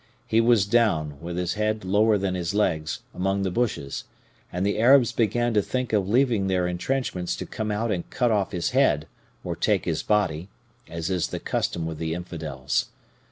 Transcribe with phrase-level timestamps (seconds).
[0.25, 4.05] He was down, with his head lower than his legs, among the bushes,
[4.51, 8.51] and the Arabs began to think of leaving their intrenchments to come and cut off
[8.51, 9.05] his head
[9.43, 10.49] or take his body
[10.89, 12.87] as is the custom with the infidels.